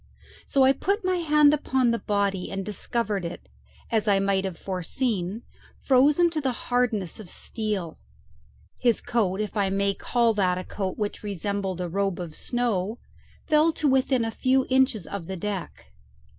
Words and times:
So 0.47 0.63
I 0.63 0.73
put 0.73 1.05
my 1.05 1.17
hand 1.17 1.53
upon 1.53 1.91
the 1.91 1.99
body, 1.99 2.49
and 2.49 2.65
discovered 2.65 3.23
it, 3.23 3.47
as 3.91 4.07
I 4.07 4.17
might 4.17 4.45
have 4.45 4.57
foreseen, 4.57 5.43
frozen 5.77 6.31
to 6.31 6.41
the 6.41 6.53
hardness 6.73 7.19
of 7.19 7.29
steel. 7.29 7.99
His 8.79 8.99
coat 8.99 9.39
if 9.41 9.55
I 9.55 9.69
may 9.69 9.93
call 9.93 10.33
that 10.33 10.57
a 10.57 10.63
coat 10.63 10.97
which 10.97 11.21
resembled 11.21 11.79
a 11.79 11.87
robe 11.87 12.19
of 12.19 12.33
snow 12.33 12.97
fell 13.45 13.71
to 13.73 13.87
within 13.87 14.25
a 14.25 14.31
few 14.31 14.65
inches 14.71 15.05
of 15.05 15.27
the 15.27 15.37
deck. 15.37 15.91